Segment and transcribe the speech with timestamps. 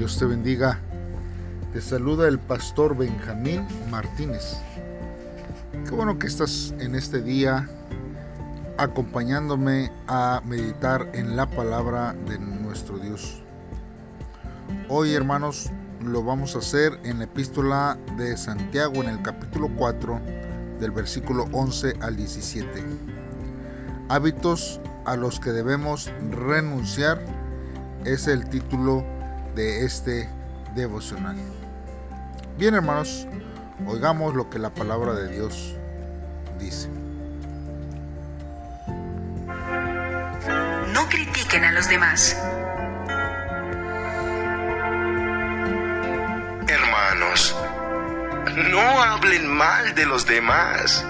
[0.00, 0.78] Dios te bendiga.
[1.74, 4.56] Te saluda el pastor Benjamín Martínez.
[5.84, 7.68] Qué bueno que estás en este día
[8.78, 13.42] acompañándome a meditar en la palabra de nuestro Dios.
[14.88, 15.70] Hoy, hermanos,
[16.02, 20.18] lo vamos a hacer en la epístola de Santiago en el capítulo 4
[20.80, 22.82] del versículo 11 al 17.
[24.08, 27.22] Hábitos a los que debemos renunciar
[28.06, 29.04] es el título
[29.54, 30.28] de este
[30.74, 31.36] devocional.
[32.56, 33.26] Bien hermanos,
[33.86, 35.74] oigamos lo que la palabra de Dios
[36.58, 36.88] dice.
[40.92, 42.36] No critiquen a los demás.
[46.68, 47.56] Hermanos,
[48.70, 51.04] no hablen mal de los demás.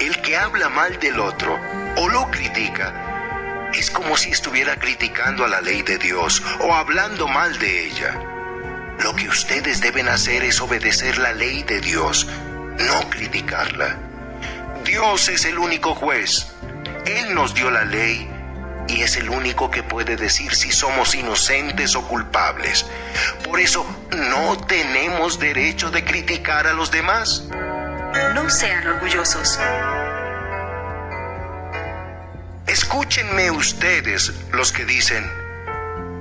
[0.00, 1.58] El que habla mal del otro
[1.96, 3.07] o lo critica
[3.78, 8.18] es como si estuviera criticando a la ley de Dios o hablando mal de ella.
[9.04, 13.96] Lo que ustedes deben hacer es obedecer la ley de Dios, no criticarla.
[14.84, 16.48] Dios es el único juez.
[17.06, 18.28] Él nos dio la ley
[18.88, 22.84] y es el único que puede decir si somos inocentes o culpables.
[23.44, 27.44] Por eso no tenemos derecho de criticar a los demás.
[28.34, 29.60] No sean orgullosos.
[32.80, 35.28] Escúchenme ustedes los que dicen,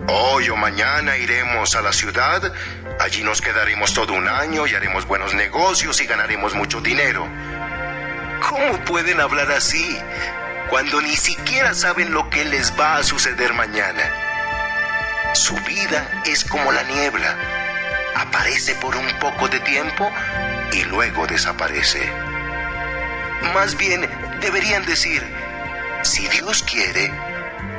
[0.08, 2.52] hoy o mañana iremos a la ciudad,
[3.00, 7.28] allí nos quedaremos todo un año y haremos buenos negocios y ganaremos mucho dinero.
[8.50, 10.00] ¿Cómo pueden hablar así
[10.72, 14.11] cuando ni siquiera saben lo que les va a suceder mañana?
[15.35, 17.35] Su vida es como la niebla.
[18.16, 20.11] Aparece por un poco de tiempo
[20.73, 22.11] y luego desaparece.
[23.53, 24.09] Más bien,
[24.41, 25.23] deberían decir,
[26.08, 27.11] si Dios quiere,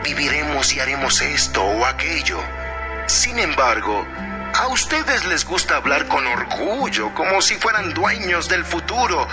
[0.04, 2.38] viviremos y haremos esto o aquello.
[3.06, 4.06] Sin embargo,
[4.54, 9.26] a ustedes les gusta hablar con orgullo, como si fueran dueños del futuro,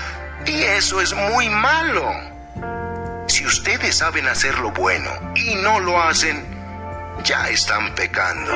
[0.45, 2.09] y eso es muy malo.
[3.27, 6.45] Si ustedes saben hacer lo bueno y no lo hacen,
[7.23, 8.53] ya están pecando.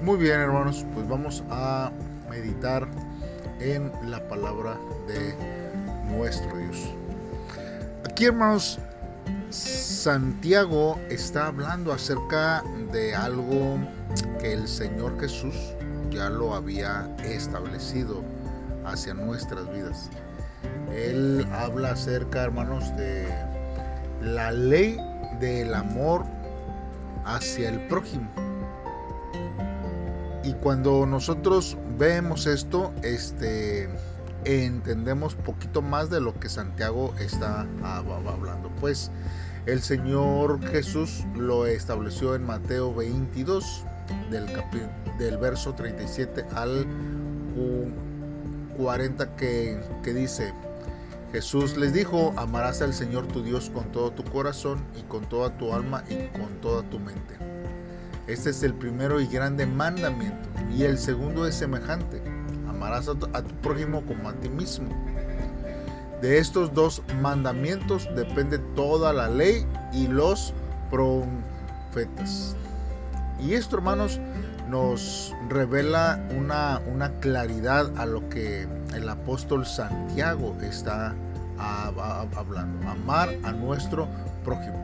[0.00, 1.90] Muy bien, hermanos, pues vamos a
[2.30, 2.86] meditar
[3.58, 4.76] en la palabra
[5.08, 5.34] de
[6.08, 6.94] nuestro Dios.
[8.16, 8.78] Aquí, hermanos,
[9.50, 13.76] Santiago está hablando acerca de algo
[14.40, 15.54] que el Señor Jesús
[16.08, 18.24] ya lo había establecido
[18.86, 20.08] hacia nuestras vidas.
[20.94, 23.28] Él habla acerca, hermanos, de
[24.22, 24.96] la ley
[25.38, 26.24] del amor
[27.26, 28.30] hacia el prójimo.
[30.42, 33.90] Y cuando nosotros vemos esto, este
[34.46, 38.70] entendemos poquito más de lo que Santiago está hablando.
[38.80, 39.10] Pues
[39.66, 43.84] el Señor Jesús lo estableció en Mateo 22,
[44.30, 44.46] del,
[45.18, 46.86] del verso 37 al
[48.76, 50.54] 40 que, que dice,
[51.32, 55.56] Jesús les dijo, amarás al Señor tu Dios con todo tu corazón y con toda
[55.58, 57.36] tu alma y con toda tu mente.
[58.28, 60.48] Este es el primero y grande mandamiento.
[60.72, 62.20] Y el segundo es semejante
[62.76, 64.88] amarás a tu, prójimo como a ti mismo.
[66.20, 70.54] De estos dos mandamientos depende toda la ley y los
[70.90, 72.56] profetas.
[73.40, 74.20] Y esto, hermanos,
[74.68, 81.14] nos revela una, una claridad a lo que el apóstol Santiago está
[81.58, 82.88] hablando.
[82.88, 84.08] Amar a nuestro
[84.44, 84.82] prójimo.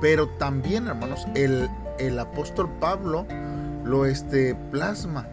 [0.00, 1.68] Pero también, hermanos, el,
[1.98, 3.26] el apóstol Pablo
[3.84, 5.26] lo este, plasma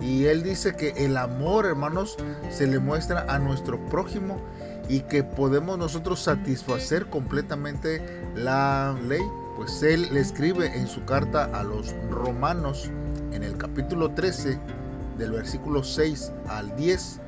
[0.00, 2.16] y él dice que el amor, hermanos,
[2.50, 4.38] se le muestra a nuestro prójimo
[4.88, 8.02] y que podemos nosotros satisfacer completamente
[8.34, 9.22] la ley.
[9.56, 12.90] Pues él le escribe en su carta a los romanos
[13.32, 14.58] en el capítulo 13
[15.18, 17.20] del versículo 6 al 10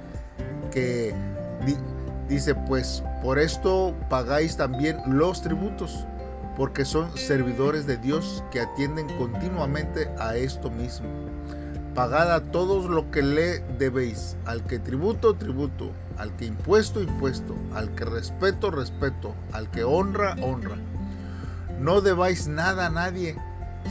[0.71, 1.15] que
[2.29, 6.07] dice pues por esto pagáis también los tributos
[6.55, 11.09] porque son servidores de Dios que atienden continuamente a esto mismo
[11.99, 17.57] pagad a todos lo que le debéis, al que tributo, tributo, al que impuesto, impuesto,
[17.75, 20.77] al que respeto, respeto, al que honra, honra.
[21.81, 23.37] No debáis nada a nadie,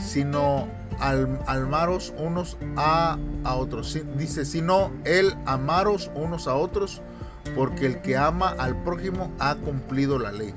[0.00, 0.66] sino
[1.00, 3.98] al, almaros unos a, a otros.
[4.16, 7.02] Dice, sino el amaros unos a otros,
[7.54, 10.54] porque el que ama al prójimo ha cumplido la ley.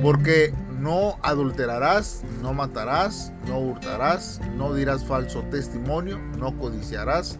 [0.00, 7.38] Porque no adulterarás, no matarás, no hurtarás, no dirás falso testimonio, no codiciarás.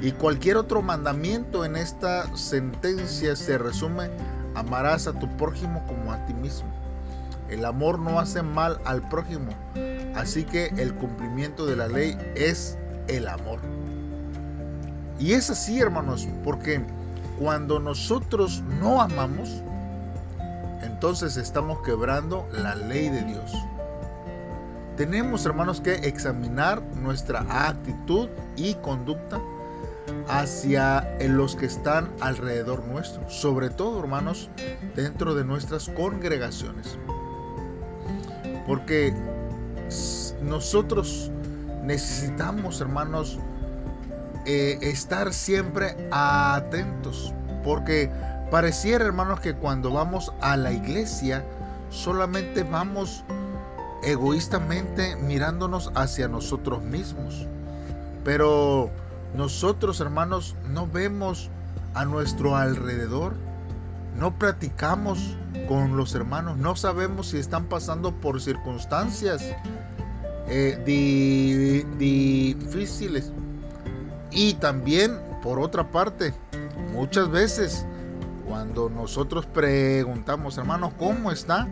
[0.00, 4.10] Y cualquier otro mandamiento en esta sentencia se resume,
[4.54, 6.68] amarás a tu prójimo como a ti mismo.
[7.48, 9.52] El amor no hace mal al prójimo.
[10.14, 12.78] Así que el cumplimiento de la ley es
[13.08, 13.60] el amor.
[15.18, 16.82] Y es así, hermanos, porque
[17.38, 19.62] cuando nosotros no amamos,
[21.02, 23.52] entonces estamos quebrando la ley de Dios.
[24.96, 29.40] Tenemos, hermanos, que examinar nuestra actitud y conducta
[30.28, 34.48] hacia los que están alrededor nuestro, sobre todo, hermanos,
[34.94, 36.96] dentro de nuestras congregaciones.
[38.64, 39.12] Porque
[40.40, 41.32] nosotros
[41.82, 43.40] necesitamos, hermanos,
[44.46, 47.34] eh, estar siempre atentos,
[47.64, 48.08] porque
[48.52, 51.42] pareciera, hermanos, que cuando vamos a la iglesia
[51.88, 53.24] solamente vamos
[54.02, 57.46] egoístamente mirándonos hacia nosotros mismos.
[58.24, 58.90] Pero
[59.34, 61.48] nosotros, hermanos, no vemos
[61.94, 63.32] a nuestro alrededor,
[64.18, 65.34] no platicamos
[65.66, 69.42] con los hermanos, no sabemos si están pasando por circunstancias
[70.48, 73.32] eh, difíciles.
[74.30, 76.34] Y también, por otra parte,
[76.92, 77.86] muchas veces
[78.52, 81.66] cuando nosotros preguntamos, hermano, ¿cómo está?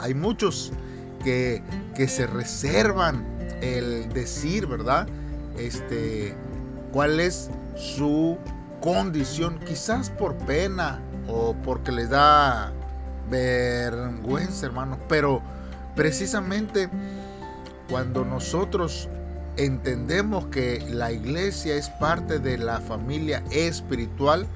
[0.00, 0.72] Hay muchos
[1.22, 1.62] que,
[1.94, 3.24] que se reservan
[3.62, 5.06] el decir, ¿verdad?
[5.56, 6.34] Este,
[6.92, 8.36] cuál es su
[8.80, 12.72] condición, quizás por pena o porque les da
[13.30, 15.40] vergüenza, hermano, pero
[15.94, 16.90] precisamente
[17.88, 19.08] cuando nosotros
[19.56, 24.48] entendemos que la iglesia es parte de la familia espiritual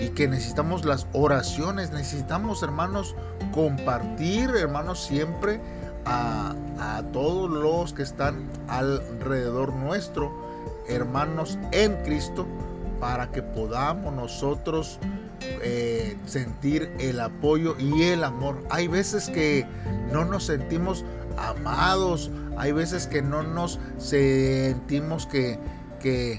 [0.00, 3.14] y que necesitamos las oraciones, necesitamos hermanos
[3.52, 5.60] compartir, hermanos, siempre
[6.04, 6.54] a,
[7.12, 10.32] todos los que están alrededor nuestro,
[10.88, 12.46] hermanos en Cristo,
[12.98, 14.98] para que podamos nosotros
[15.62, 18.64] eh, sentir el apoyo y el amor.
[18.70, 19.66] Hay veces que
[20.10, 21.04] no nos sentimos
[21.36, 25.58] amados, hay veces que no nos sentimos que,
[26.00, 26.38] que,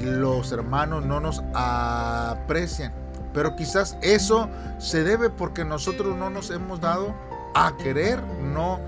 [0.00, 2.92] los hermanos no nos aprecian.
[3.32, 4.48] Pero quizás eso
[4.78, 7.14] se debe porque nosotros no nos hemos dado
[7.54, 8.22] a querer,
[8.52, 8.78] no,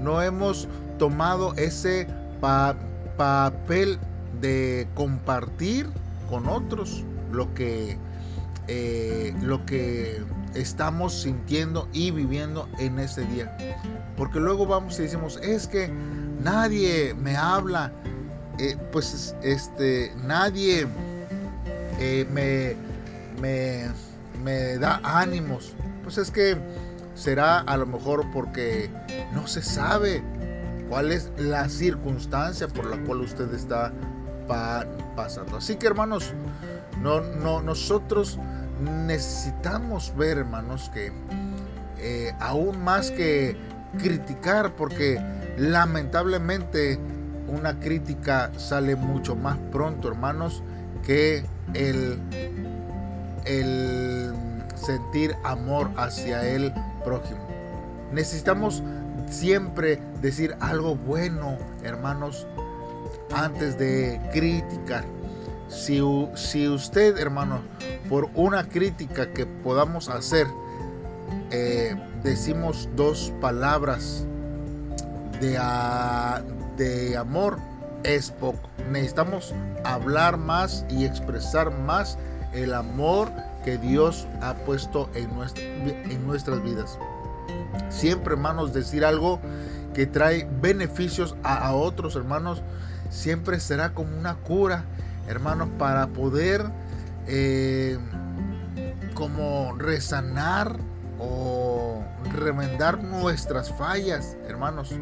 [0.00, 0.68] no hemos
[0.98, 2.06] tomado ese
[3.16, 3.98] papel
[4.40, 5.88] de compartir
[6.28, 7.96] con otros lo que,
[8.68, 10.22] eh, lo que
[10.54, 13.56] estamos sintiendo y viviendo en ese día.
[14.16, 15.88] Porque luego vamos y decimos, es que
[16.42, 17.92] nadie me habla,
[18.58, 20.86] eh, pues este, nadie
[21.98, 22.76] eh, me,
[23.40, 23.86] me,
[24.42, 25.74] me da ánimos.
[26.02, 26.56] Pues es que
[27.14, 28.90] será a lo mejor porque
[29.32, 30.22] no se sabe
[30.88, 33.92] cuál es la circunstancia por la cual usted está
[35.14, 35.58] pasando.
[35.58, 36.32] Así que hermanos,
[37.02, 38.38] no, no, nosotros
[39.06, 41.12] necesitamos ver, hermanos, que
[41.98, 43.56] eh, aún más que
[43.98, 45.20] criticar, porque
[45.58, 46.98] lamentablemente
[47.48, 50.62] una crítica sale mucho más pronto, hermanos,
[51.04, 52.18] que el,
[53.44, 54.32] el
[54.74, 56.72] sentir amor hacia el
[57.04, 57.40] prójimo.
[58.12, 58.82] Necesitamos
[59.30, 62.46] siempre decir algo bueno, hermanos,
[63.34, 65.04] antes de criticar.
[65.68, 67.60] Si, usted, hermano,
[68.08, 70.46] por una crítica que podamos hacer,
[71.50, 74.26] eh, decimos dos palabras
[75.40, 75.58] de,
[76.78, 77.58] de amor,
[78.04, 78.70] es poco.
[78.90, 79.54] Necesitamos
[79.84, 82.16] hablar más y expresar más
[82.54, 83.30] el amor
[83.64, 85.30] que Dios ha puesto en,
[86.10, 86.98] en nuestras vidas.
[87.90, 89.40] Siempre, hermanos, decir algo
[89.92, 92.62] que trae beneficios a otros hermanos,
[93.10, 94.84] siempre será como una cura
[95.28, 96.64] hermanos, para poder
[97.26, 97.98] eh,
[99.14, 100.76] como resanar
[101.18, 104.94] o remendar nuestras fallas, hermanos.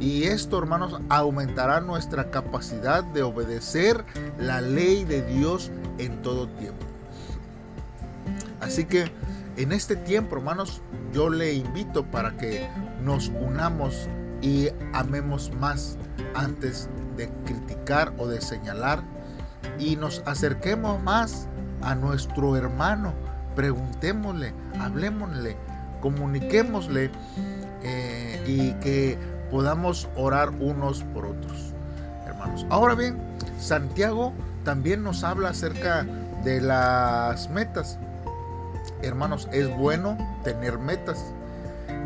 [0.00, 4.04] Y esto, hermanos, aumentará nuestra capacidad de obedecer
[4.38, 6.86] la ley de Dios en todo tiempo.
[8.60, 9.10] Así que
[9.56, 12.68] en este tiempo, hermanos, yo le invito para que
[13.02, 14.08] nos unamos
[14.40, 15.98] y amemos más
[16.34, 19.02] antes de criticar o de señalar
[19.80, 21.48] y nos acerquemos más
[21.82, 23.12] a nuestro hermano.
[23.56, 25.56] Preguntémosle, hablemosle,
[26.00, 27.10] comuniquémosle
[27.82, 29.18] eh, y que
[29.50, 31.72] podamos orar unos por otros,
[32.26, 32.66] hermanos.
[32.70, 33.16] Ahora bien,
[33.58, 34.32] Santiago
[34.64, 36.06] también nos habla acerca
[36.44, 37.98] de las metas.
[39.02, 41.32] Hermanos, es bueno tener metas.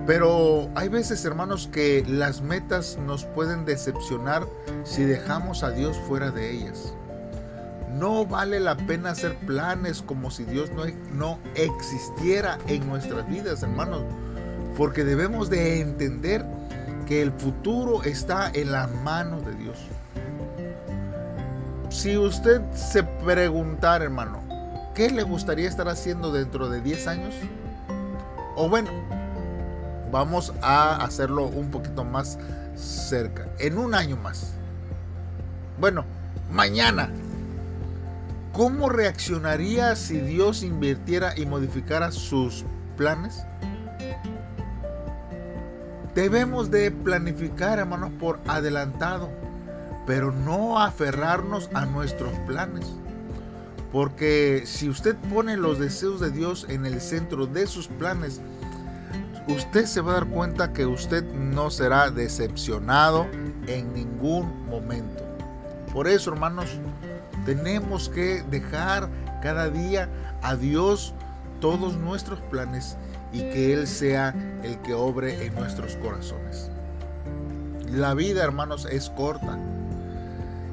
[0.06, 4.46] Pero hay veces, hermanos, que las metas nos pueden decepcionar
[4.84, 6.92] si dejamos a Dios fuera de ellas.
[7.92, 10.70] No vale la pena hacer planes como si Dios
[11.12, 14.02] no, existiera en nuestras vidas, hermanos.
[14.76, 16.44] Porque debemos de entender
[17.12, 19.76] que el futuro está en las manos de Dios.
[21.90, 24.42] Si usted se preguntara, hermano,
[24.95, 27.35] ¿qué le gustaría estar haciendo dentro de 10 años?
[28.57, 28.90] O bueno,
[30.11, 32.38] vamos a hacerlo un poquito más
[32.76, 34.54] cerca, en un año más.
[35.78, 36.07] Bueno,
[36.50, 37.11] mañana.
[38.54, 42.64] ¿Cómo reaccionaría si Dios invirtiera y modificara sus
[42.97, 43.45] planes?
[46.14, 49.31] Debemos de planificar, hermanos, por adelantado,
[50.07, 52.87] pero no aferrarnos a nuestros planes.
[53.90, 58.42] Porque si usted pone los deseos de Dios en el centro de sus planes,
[59.49, 63.26] usted se va a dar cuenta que usted no será decepcionado
[63.66, 65.25] en ningún momento.
[65.95, 66.78] Por eso, hermanos,
[67.47, 69.09] tenemos que dejar
[69.42, 70.11] cada día
[70.42, 71.14] a Dios
[71.61, 72.99] todos nuestros planes
[73.33, 76.71] y que Él sea el que obre en nuestros corazones.
[77.91, 79.59] La vida, hermanos, es corta.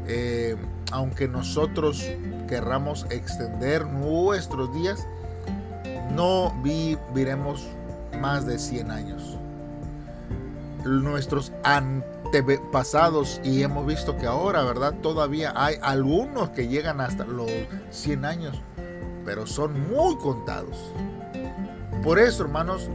[0.08, 0.56] Eh,
[0.92, 2.04] aunque nosotros
[2.48, 5.06] querramos extender nuestros días,
[6.16, 7.68] no viviremos
[8.20, 9.38] más de 100 años.
[10.86, 14.94] Nuestros antepasados, y hemos visto que ahora, ¿verdad?
[15.02, 17.52] Todavía hay algunos que llegan hasta los
[17.92, 18.62] 100 años,
[19.26, 20.92] pero son muy contados.
[22.10, 22.90] Por eso, hermanos,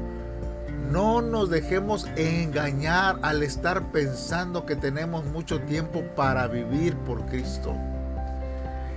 [0.91, 7.77] no nos dejemos engañar al estar pensando que tenemos mucho tiempo para vivir por Cristo.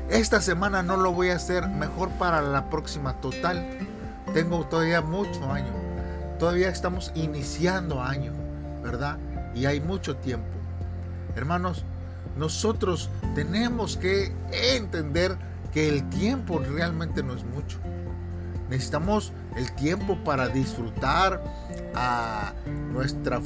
[0.10, 3.64] Esta semana no lo voy a hacer mejor para la próxima total.
[4.34, 5.72] Tengo todavía mucho año.
[6.40, 8.34] Todavía estamos iniciando año,
[8.82, 9.20] ¿verdad?
[9.54, 10.50] Y hay mucho tiempo.
[11.36, 11.84] Hermanos,
[12.36, 14.34] nosotros tenemos que
[14.74, 15.38] entender
[15.72, 17.78] que el tiempo realmente no es mucho.
[18.70, 21.42] Necesitamos el tiempo para disfrutar
[21.96, 22.54] a
[22.92, 23.40] nuestra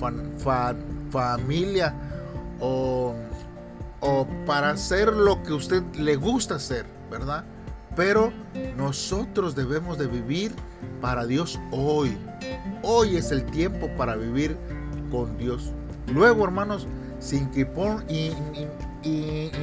[1.10, 1.94] familia
[2.60, 3.14] o,
[4.00, 7.44] o para hacer lo que usted le gusta hacer, ¿verdad?
[7.96, 8.32] Pero
[8.78, 10.54] nosotros debemos de vivir
[11.02, 12.18] para Dios hoy.
[12.84, 14.58] Hoy es el tiempo para vivir
[15.12, 15.72] con Dios.
[16.08, 16.88] Luego, hermanos,
[17.20, 17.66] sin que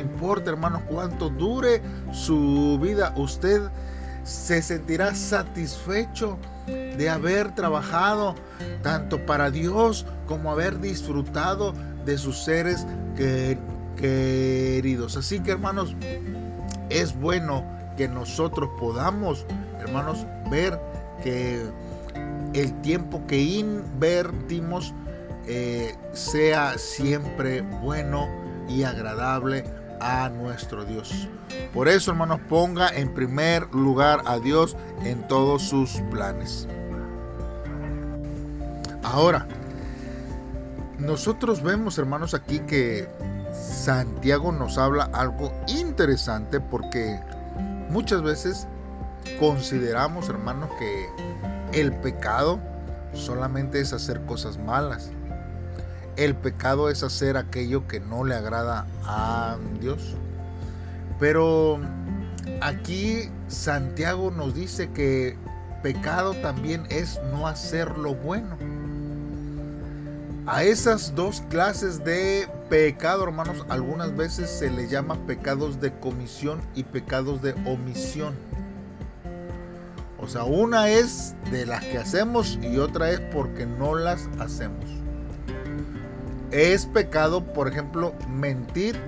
[0.01, 3.63] importe, hermanos, cuánto dure su vida, usted
[4.29, 8.35] se sentirá satisfecho de haber trabajado
[8.83, 11.73] tanto para Dios como haber disfrutado
[12.05, 12.87] de sus seres
[13.97, 15.17] queridos.
[15.17, 15.97] Así que hermanos,
[16.91, 17.65] es bueno
[17.97, 19.47] que nosotros podamos,
[19.81, 20.79] hermanos, ver
[21.25, 21.63] que
[22.53, 24.93] el tiempo que invertimos
[25.47, 28.29] eh, sea siempre bueno
[28.69, 29.65] y agradable
[30.01, 31.29] a nuestro Dios.
[31.73, 36.67] Por eso, hermanos, ponga en primer lugar a Dios en todos sus planes.
[39.03, 39.47] Ahora,
[40.99, 43.09] nosotros vemos, hermanos, aquí que
[43.53, 47.19] Santiago nos habla algo interesante porque
[47.89, 48.67] muchas veces
[49.39, 51.07] consideramos, hermanos, que
[51.73, 52.59] el pecado
[53.13, 55.11] solamente es hacer cosas malas.
[56.19, 60.17] El pecado es hacer aquello que no le agrada a Dios.
[61.21, 61.79] Pero
[62.61, 65.37] aquí Santiago nos dice que
[65.81, 68.57] pecado también es no hacer lo bueno.
[70.47, 76.61] A esas dos clases de pecado, hermanos, algunas veces se le llama pecados de comisión
[76.75, 78.35] y pecados de omisión.
[80.19, 84.98] O sea, una es de las que hacemos y otra es porque no las hacemos.
[86.51, 88.99] Es pecado, por ejemplo, mentir.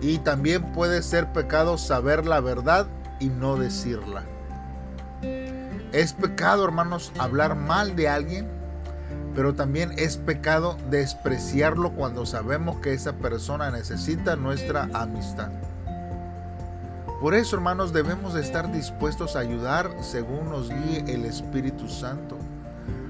[0.00, 2.86] Y también puede ser pecado saber la verdad
[3.18, 4.24] y no decirla.
[5.92, 8.48] Es pecado, hermanos, hablar mal de alguien.
[9.34, 15.50] Pero también es pecado despreciarlo cuando sabemos que esa persona necesita nuestra amistad.
[17.20, 22.38] Por eso, hermanos, debemos de estar dispuestos a ayudar según nos guíe el Espíritu Santo.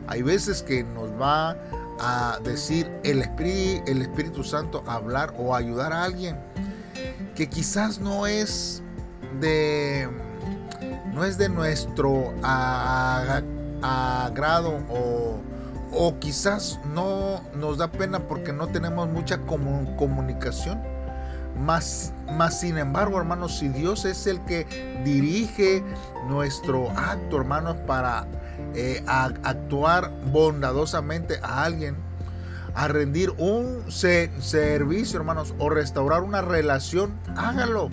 [0.08, 1.56] Hay veces que nos va
[2.00, 6.36] a decir el Espíritu, Santo hablar o ayudar a alguien
[7.34, 8.82] que quizás no es
[9.40, 10.08] de
[11.12, 12.32] no es de nuestro
[13.82, 15.38] agrado o,
[15.92, 20.80] o quizás no nos da pena porque no tenemos mucha comunicación.
[21.56, 22.12] Más,
[22.50, 24.66] sin embargo, hermanos, si Dios es el que
[25.04, 25.84] dirige
[26.28, 28.26] nuestro acto, hermanos, para
[28.74, 31.96] eh, actuar bondadosamente a alguien,
[32.74, 37.90] a rendir un servicio, hermanos, o restaurar una relación, hágalo.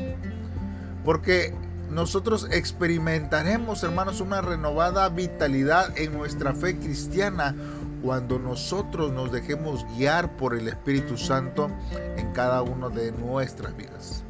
[1.04, 1.54] Porque
[1.90, 7.56] nosotros experimentaremos, hermanos, una renovada vitalidad en nuestra fe cristiana
[8.04, 11.72] cuando nosotros nos dejemos guiar por el Espíritu Santo
[12.18, 14.24] en cada una de nuestras vidas.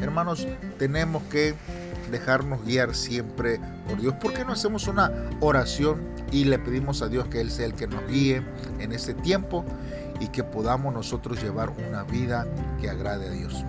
[0.00, 0.46] Hermanos,
[0.78, 1.54] tenemos que
[2.10, 4.14] dejarnos guiar siempre por Dios.
[4.14, 6.00] ¿Por qué no hacemos una oración
[6.30, 8.42] y le pedimos a Dios que Él sea el que nos guíe
[8.78, 9.64] en ese tiempo
[10.20, 12.46] y que podamos nosotros llevar una vida
[12.80, 13.64] que agrade a Dios?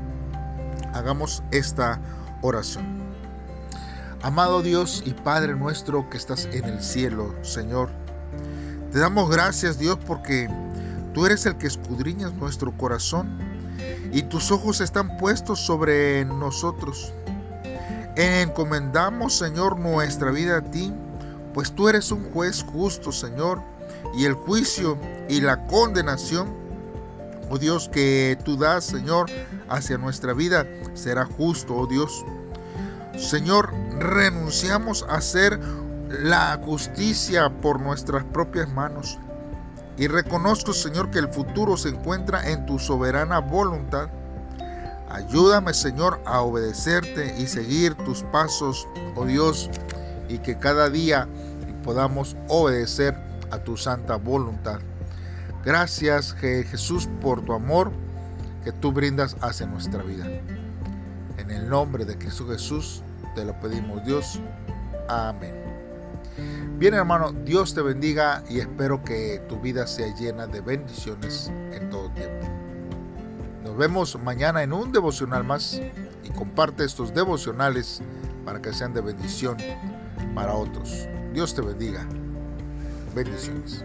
[0.94, 2.02] Hagamos esta
[2.42, 3.00] oración.
[4.22, 7.90] Amado Dios y Padre nuestro que estás en el cielo, Señor,
[8.92, 10.50] te damos gracias Dios porque
[11.14, 13.40] tú eres el que escudriñas nuestro corazón
[14.12, 17.14] y tus ojos están puestos sobre nosotros.
[18.16, 20.94] Encomendamos, Señor, nuestra vida a ti,
[21.54, 23.62] pues tú eres un juez justo, Señor,
[24.16, 24.98] y el juicio
[25.28, 26.54] y la condenación,
[27.50, 29.28] oh Dios, que tú das, Señor,
[29.70, 32.26] hacia nuestra vida será justo, oh Dios.
[33.18, 35.60] Señor, renunciamos a hacer
[36.10, 39.20] la justicia por nuestras propias manos.
[39.98, 44.10] Y reconozco, Señor, que el futuro se encuentra en tu soberana voluntad.
[45.10, 49.70] Ayúdame, Señor, a obedecerte y seguir tus pasos, oh Dios,
[50.28, 51.28] y que cada día
[51.84, 53.16] podamos obedecer
[53.52, 54.80] a tu santa voluntad.
[55.66, 57.92] Gracias, Jesús, por tu amor
[58.64, 60.26] que tú brindas hacia nuestra vida.
[61.38, 63.02] En el nombre de Cristo Jesús
[63.36, 64.40] te lo pedimos, Dios.
[65.08, 65.56] Amén.
[66.78, 71.90] Bien hermano, Dios te bendiga y espero que tu vida sea llena de bendiciones en
[71.90, 72.49] todo tiempo.
[73.64, 75.82] Nos vemos mañana en un devocional más
[76.24, 78.02] y comparte estos devocionales
[78.46, 79.58] para que sean de bendición
[80.34, 81.08] para otros.
[81.34, 82.08] Dios te bendiga.
[83.14, 83.84] Bendiciones.